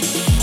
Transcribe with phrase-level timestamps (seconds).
[0.00, 0.37] you